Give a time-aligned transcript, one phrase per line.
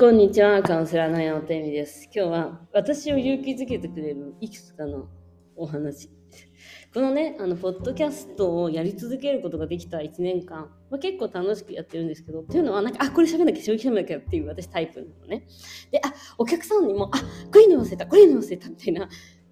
[0.00, 2.08] こんにちは、カウンセラーの山本恵美です。
[2.14, 5.08] 今日は私を勇気づけてくれるいくつかの
[5.56, 6.08] お話。
[6.94, 15.48] このね、あの、ポッドキャストをやり続けることができた1年間、まあ、結構楽しくやってるんですけど、っていうのは、なんか、あ、これ喋んなきゃ、正直喋んなきゃっていう私タイプなのね。
[15.90, 17.18] で、あ、お客さんにも、あ、
[17.52, 19.08] これに忘れた、これに忘れたみたいな、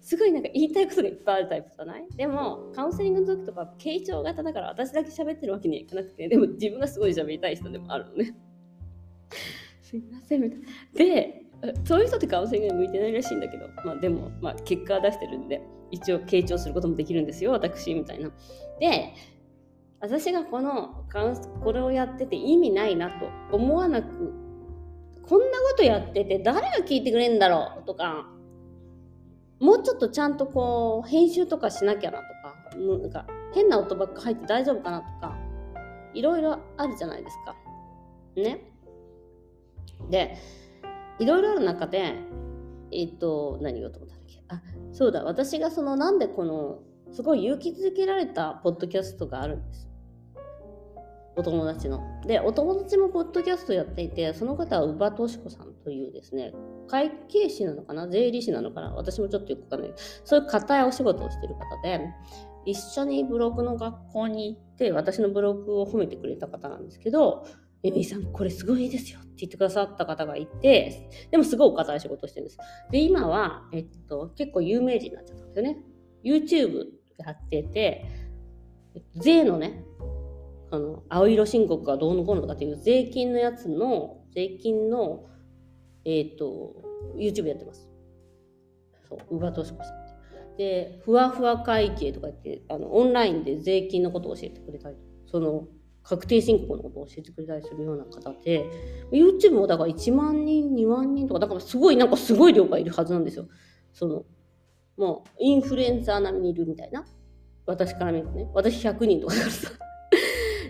[0.00, 2.06] すごいなんか言いたいことがいっぱいあるタイプじゃない？
[2.16, 8.34] でも、カウンセリングの時とか、傾聴型だから私だけ喋ってるわけにはいかなくて、でも自分がすごい喋りたい人でもあるのね。
[9.90, 10.66] すいませんみたいな。
[10.94, 11.42] で、
[11.84, 18.30] そういう人ってカウンセリングに向いてないらしいんだけど、まあでも、まあ結果は出してるんで、一応傾聴することもできるんですよ、私、みたいな。
[18.78, 19.12] で、
[20.00, 24.32] 私がこのカウンこれをやってて意味ないなと思わなく、
[25.22, 28.28] こんなことやってて誰が聞いてくれんだろうとか、
[29.58, 35.36] もうちょっとちゃんとこう、編集とかしなきゃなとか、なんか変な音ばっか入って大丈夫かなとか、
[36.14, 37.56] いろいろあるじゃないですか。
[38.36, 38.69] ね。
[40.08, 40.36] で、
[41.18, 42.14] いろいろある中で、
[42.92, 44.42] えっ、と、何言おうと思ったんだっけ？
[44.48, 44.62] あ、
[44.92, 46.80] そうだ、私がその、なんでこの、
[47.12, 49.88] すごい勇気づけられたポッドキャストがあるんです。
[51.36, 52.00] お友達の。
[52.26, 56.52] で、お友達もポッドキャストやっていて、その方は宇場敏子さんというですね、
[56.88, 58.08] 会計士なのかな？
[58.08, 58.92] 税理士なのかな？
[58.94, 59.92] 私もちょっとよくわかんない。
[60.24, 62.00] そういう硬いお仕事をしてる方で、
[62.66, 67.46] 一緒にブログの学校に行って、私のブログを褒めてくれた方なんですけど、
[67.82, 72.58] エミさん、これすごいですよって言ってくださった方がいて、でもすごいお堅い仕事してるんです。
[72.90, 75.78] で、今は、えっと、結構有名人になっちゃったんですよね。
[76.22, 76.84] YouTube
[77.18, 78.04] やってて、
[79.16, 79.84] 税のね、
[80.70, 85.26] あの、青色申告がどうのこうのとかっていう税金のやつの、税金の、
[86.04, 86.82] えっと、
[87.16, 87.88] YouTube やってます。
[89.08, 90.56] そう、宇場敏子さん。
[90.56, 95.66] で、ふわふわ会計とか言って、あの、オンラインで税金のことを教えてくれたり、その、
[96.10, 98.66] 確定申告のことを教えてくれたりするような方で、
[99.12, 103.46] YouTube もだから1万人、2万人とか、だからすごい、なんかすごい量がいるはずなんですよ。
[103.92, 104.24] その、
[104.96, 107.06] もう、インフルエンサー並みにいるみたいな。
[107.64, 108.50] 私から見るとね。
[108.54, 109.70] 私100人とかだからさ。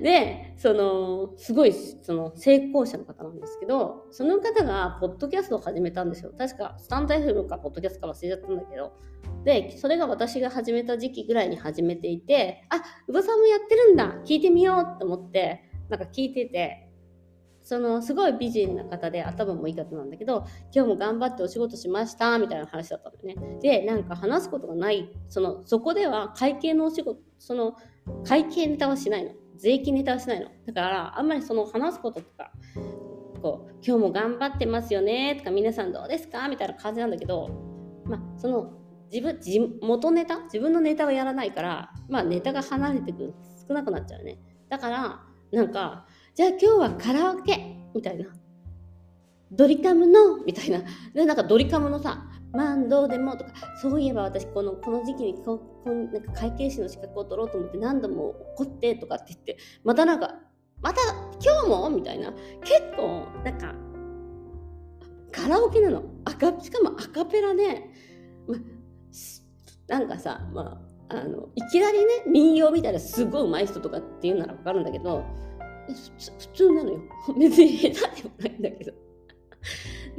[0.00, 6.32] で、その、すごい、その、成功者の方なんですけど、その方が、ポッドキャストを始めたんですよ。
[6.36, 8.92] 確か、スタンド FM か、ポッドキャストか忘れちゃったんだけど、
[9.44, 16.86] で、それが私が始めた時期ぐらいに始めていて、あ、宇場さんもやってるんだ聞いてみようと思って、なんか聞いてて、
[17.66, 23.58] その、すごい美人な方で、頭もいい方なんだけど、今日も頑張ってお仕事しました、みたいな話だったんだよね。
[23.60, 27.74] で、なんか話すことがない、その、そこでは会計のお仕事、その、
[28.24, 29.32] 会計ネタはしないの。
[29.58, 30.46] 税金ネタはしないの。
[30.66, 32.52] だから、あんまりその話すこととか、
[33.42, 37.48] こう、今日も頑張ってますよね、とか、皆さんどうですかみたいな感じなんだけど、
[38.04, 38.72] まあ、その、
[39.12, 43.34] 自分、自元ネタ自分のネタをやらないから、まあネタが離れてくる。
[43.68, 44.38] 少なくなっちゃうね。
[44.68, 45.22] だから、
[45.52, 48.26] なんか、じゃあ今日はカラオケみたいな。
[49.52, 50.82] ドリカムのみたいな。
[51.14, 53.50] で、なんかドリカムのさ、まあどうでもとか、
[53.80, 60.34] そういえば私このこの時期にここなんか会計士の資格を取ろうと思って何度も怒ってとかって言って、またなんか、
[60.80, 61.00] また
[61.42, 62.32] 今日もみたいな。
[62.62, 63.74] 結構、なんか、
[65.32, 66.02] カラオケなの。
[66.24, 67.84] 赤しかもアカペラで、
[68.46, 68.56] ま
[69.88, 75.24] なんかさ、まあ、あのいきなりね民謡みたいなすごい上手い人とかっていうなら分かるんだけど
[76.38, 77.00] 普通なのよ
[77.38, 78.92] 別に下手でもないんだけど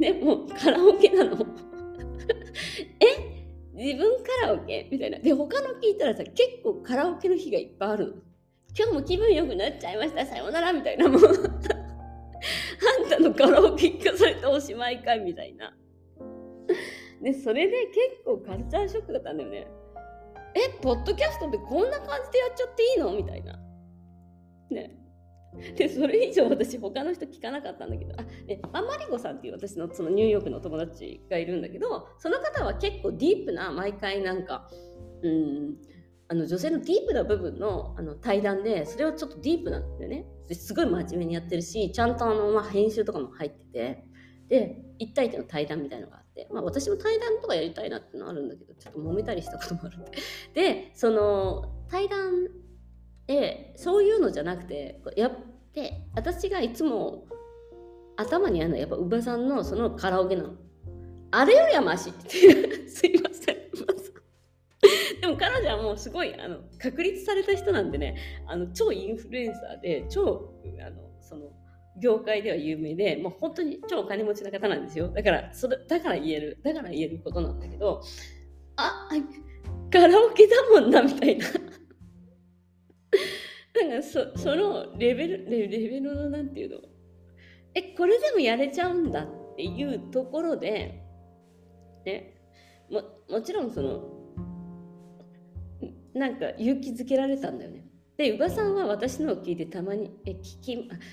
[0.00, 1.36] でもカラオケなの
[3.78, 4.88] 自分カラオケ？
[4.90, 5.18] みたいな。
[5.20, 8.12] で他の聞いたらさ結構カラオケの日がいっぱいあるの。
[8.76, 10.26] 今日も気分良くなっちゃいました。
[10.26, 11.08] さようならみたいな。
[11.08, 11.20] もう。
[11.20, 15.72] あんたのカラオケ聞かされておしまいかみたいな。
[17.22, 19.66] で、それで結構カルチャーショックだったんだよね。
[20.54, 23.12] え、ポッドキャストってこんな感じでやっちゃっていいの？
[23.14, 23.58] みたいな。
[24.70, 24.96] ね。
[25.76, 34.68] で、それ以上私他の人聞かなかったんだけど、あ、ね、ママリゴさんっていう私のそのニューヨークの友達がいるんだけど、その方は結構ディープな、毎回なんか、
[35.22, 35.76] うん、
[36.28, 40.26] あの女性のディープな部分のあの対談で、それをちょっとディープなんだよね。
[40.52, 44.04] すごい真面目にやってるし、ちゃんとあの、まあ、編集とかも入ってて、
[44.48, 50.10] で、一対一の対談みたいのがあって、まあ私も対談とかやりたいなってのあるんだけど、ちょっと揉めたりしたこともあるんで。
[50.54, 52.48] で、その対談
[53.28, 55.30] で、そういうのじゃなくて、やっ
[55.72, 57.26] て、私がいつも
[58.16, 60.54] 頭にあるのはやっぱ宇場さんのそのカラオケなの。
[61.30, 62.88] あれよりはマシっていう。
[62.88, 63.52] すいませ。
[63.52, 63.58] ん
[65.20, 68.16] でも彼女はもうすごいあの確立された人なんでね、
[68.46, 70.54] あの超インフルエンサーで、超
[70.84, 71.52] あのその
[72.00, 75.08] 業界では有名で、もう本当に超お金持ちな方なんですよ。
[75.08, 78.00] だから、それ、だから言える、だから言えることなんだけど、
[78.76, 79.08] あ、
[79.90, 81.46] カラオケだもんな、みたいな。
[83.82, 86.80] なんかそ、そのレベル、レレベルのなんていうの、
[87.74, 91.02] え、これでもやれちゃうんだっていうところで、
[92.04, 92.34] ね、
[92.90, 94.18] ももちろんその
[96.14, 97.84] なんか勇気づけられたんだよね。
[98.16, 100.72] で、宇賀さんは私のを聞いてたまに、え、聞き、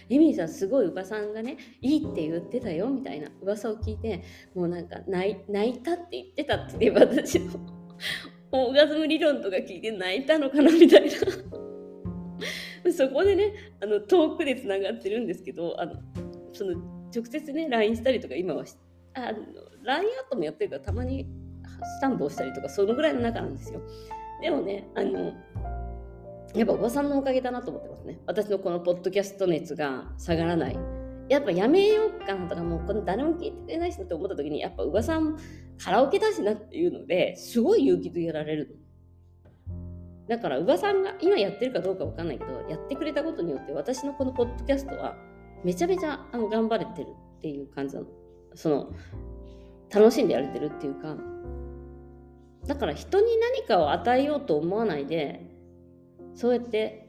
[0.10, 4.24] エミリーさんすごい宇賀さんがね、いいって言ってたよみたいな噂を聞いて、
[4.56, 7.54] もうなんか泣泣いたって言ってたって私の。
[8.52, 11.65] オーガズム理論とか聞いて泣いたのかなみたいな。
[12.94, 15.96] そこでね、あの遠くでつながってるんですけど、あの
[16.54, 16.74] その
[17.14, 18.64] 直接ね、LINE したりとか今は、
[19.14, 19.40] あの
[19.84, 21.28] LINE アットもやってるからたまに
[21.98, 23.82] スタンプをしたりとか、そのぐらいの中なんですよ。
[24.42, 25.34] でもね、あの、
[26.54, 28.20] やっぱおばさんのおかげだなと思ってますね。
[28.26, 30.78] 私のこのポッドキャスト熱が下がらない。
[31.28, 35.38] やっぱやめようかなとか、もうこの誰も聞いてくれないしなって思った時に、やっぱ宇賀さん
[35.84, 38.78] カラオケだしなっていうので、すごい勇気づけられる。
[40.28, 45.16] だから宇賀さんが今やってるかどうかわかんないけど、やってくれたことによって私のこのポッドキャストは
[45.64, 47.08] めちゃめちゃあの頑張れてる
[47.38, 48.08] っていう感じなの。
[48.56, 48.92] その、
[49.94, 51.16] 楽しんでやれてるっていうか、
[52.66, 55.46] だから人に何かを与えようと思わないで、
[56.34, 57.06] そうやって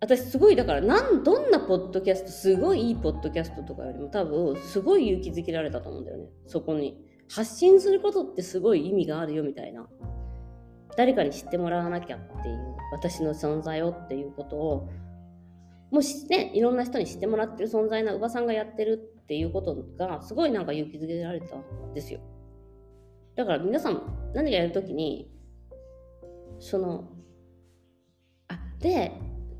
[0.00, 6.26] 私すごいだからなんどんなポッドキャストすごいいいポッドキャストとかよりも多分すごい勇気づけられたと思うんだよね。
[6.46, 7.04] そこに。
[7.32, 9.86] 発信することってすごい意味があるよみたいな。
[10.96, 14.90] 誰かに知ってもらわなきゃっていう私の存在をっていうことを
[15.90, 22.20] もしねいろんな人に知ってもらってる存在なおばさんがやってるっていうことがすごいなんか勇気づけられたんですよ。
[23.36, 24.02] だから皆さん
[24.34, 25.30] 何かやるときに
[26.58, 27.08] その
[28.48, 29.12] あで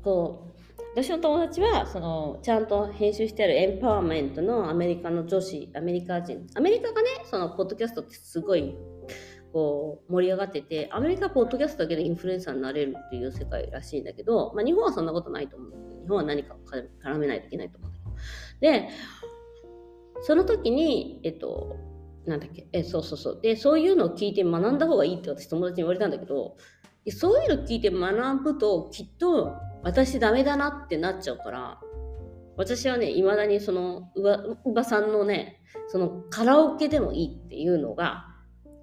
[0.03, 0.51] こう
[0.93, 6.45] 私の友達はそのちゃんと編集してあるエンパワーメントのアメリカの女子アメリカ人。
[6.55, 8.75] アメリカがねそのポッドキャストってすごい
[9.51, 15.71] こう盛り上がっててアメリカポッドキャストだけでインフルエンサーになれるっていう世界らしいんだけど、まあ、日本はそんなことないと思う
[16.03, 16.55] 日本は何か
[17.03, 18.11] 絡めないといけないと思うんだけど。
[18.61, 18.89] で
[20.23, 21.77] その時にえっと
[22.25, 23.39] なんだっけえそうそうそう。
[23.41, 26.55] でそういうのを聞いて学んだ方がいいって私友達に言われたんだけど
[27.09, 29.53] そういうの聞いて学ぶときっと
[29.83, 31.79] 私ダメだなってなっちゃうから
[32.57, 38.27] 私はねいまだにそのうばうばさんのねそのカラオケでもいいっていうのが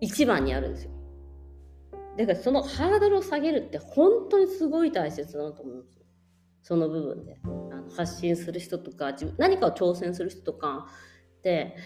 [0.01, 0.93] 一番にあるんですよ
[2.17, 6.05] だからそのハードルを下げるって本当にすごい大切だなと思うんですよ
[6.63, 10.89] その部分であの発信する人とか何かを挑戦する人とか
[11.43, 11.77] で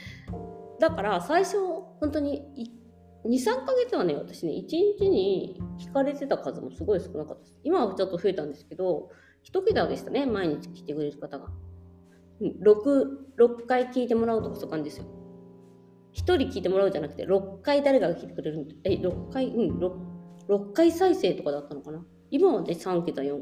[0.80, 1.58] だから最初
[2.00, 2.70] 本当に
[3.24, 4.66] 23ヶ月はね、私ね、1
[4.98, 7.60] 日に聞かれてた数もすごい少なかったです。
[7.62, 9.10] 今はちょっと増えたんですけど、
[9.44, 11.48] 1桁でしたね、毎日聞いてくれる方が。
[12.40, 12.52] 6、
[13.38, 15.06] 6回聞いてもらうとかそういう感じですよ。
[16.14, 19.92] 1人聞いてもらうじゃなくて、6回誰かが聞いてくれる、え、6回、うん、6,
[20.48, 22.04] 6回再生とかだったのかな？
[22.30, 23.40] 今はね、3桁、4,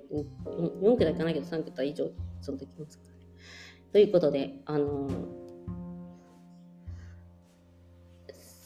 [0.83, 3.27] 4桁いかないけど3桁以上、その時ますからね。
[3.93, 5.41] ということで、あのー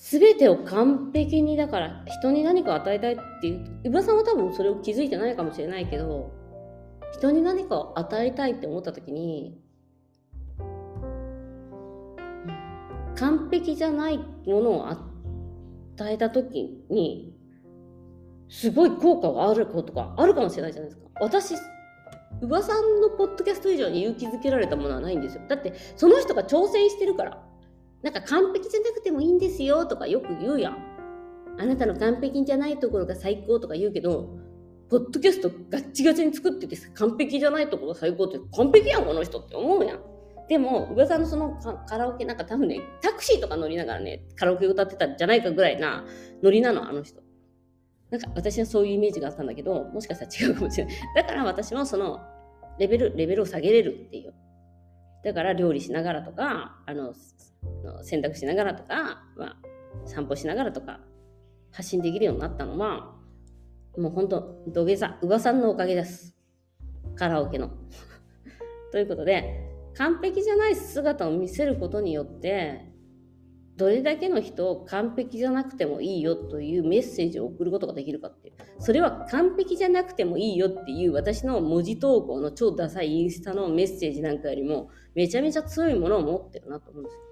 [0.07, 6.31] 全てを完璧にだから人に何か与えたいっていう宇賀さんは多分それを気づいてないかもしれないけど
[7.15, 9.59] 人に何かを与えたいって思った時に
[13.17, 14.99] 完璧じゃないものを与
[16.13, 17.37] えた時に
[18.49, 21.09] すごい効果があることがあるかもしれないじゃないですか。
[21.21, 21.55] 私
[22.43, 25.43] 宇賀さんのポッドキャスト以上に勇気づけられたものはないんですよ。
[25.49, 27.43] だってその人が挑戦してるから。
[28.03, 30.77] なんか完璧じゃなくてもいいんですよとかよく言うやん。
[31.59, 34.37] あなたの完璧じゃないところが最高とか言うけど、
[34.91, 40.01] ポッドキャストガッチガチに作ってて完璧じゃないところが最高って完璧やん、この人って思うやん。
[40.49, 46.05] でも、宇賀さんのそのカラオケなんか多分ね、タクシーとか乗りながらね、カラオケ歌ってたんじゃないかぐらいな
[46.43, 47.23] ノリなの、あの人。
[48.11, 50.95] なんか私はそういうイメージがあったんだけど、もしかしたら違うかもしれない。
[51.17, 52.21] だから私もその
[52.79, 54.35] レベル、レベルを下げれるっていう。
[55.25, 57.15] だから料理しながらとか、あの、
[58.03, 59.57] 洗濯しながらとか、まあ、
[60.07, 61.01] 散歩しながらとか
[61.71, 63.15] 発信できるようになったのは
[63.97, 66.37] もうほんと土下座宇さんのおかげです
[67.17, 67.71] カラオケの
[68.93, 69.64] ということで
[69.97, 72.93] 完璧じゃない姿を見せることによって
[73.77, 87.25] どれだけの人を完璧じゃなくてもいいよというメッセージを送ることができるかっていうそれは完璧じゃなくてもいいよっていう私の文字投稿の超ダサいインスタのメッセージなんかよりもめちゃめちゃ強いものを持ってるなと思うんですよ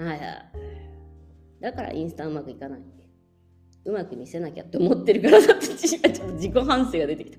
[0.00, 0.20] はいはい。
[1.60, 2.80] だからインスタうまくいかない。
[3.84, 7.38] うまく見せなきゃって思ってるからだってちょっと自己反省が出てきた。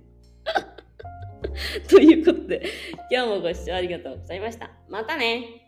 [1.89, 2.63] ということで、
[3.09, 4.71] 今日もご視聴ありがとうございました。
[4.89, 5.60] またね